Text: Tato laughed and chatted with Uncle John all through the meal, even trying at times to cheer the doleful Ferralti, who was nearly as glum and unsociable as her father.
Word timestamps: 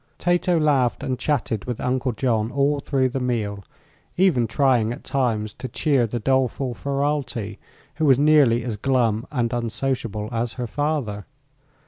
Tato 0.17 0.59
laughed 0.59 1.03
and 1.03 1.19
chatted 1.19 1.65
with 1.65 1.79
Uncle 1.79 2.11
John 2.11 2.49
all 2.51 2.79
through 2.79 3.09
the 3.09 3.19
meal, 3.19 3.63
even 4.17 4.47
trying 4.47 4.91
at 4.91 5.03
times 5.03 5.53
to 5.53 5.67
cheer 5.67 6.07
the 6.07 6.17
doleful 6.19 6.73
Ferralti, 6.73 7.59
who 7.97 8.05
was 8.05 8.17
nearly 8.17 8.63
as 8.63 8.77
glum 8.77 9.27
and 9.31 9.53
unsociable 9.53 10.27
as 10.31 10.53
her 10.53 10.65
father. 10.65 11.27